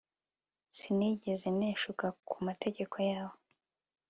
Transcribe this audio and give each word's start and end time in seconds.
sinigeze 0.77 1.47
nteshuka 1.57 2.05
ku 2.27 2.35
mategeko 2.47 2.95
yawe 3.11 3.37